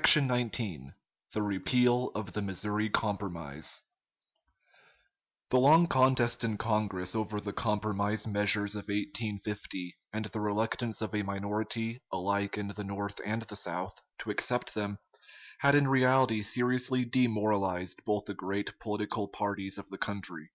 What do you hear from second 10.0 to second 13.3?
and the reluctance of a minority, alike in the North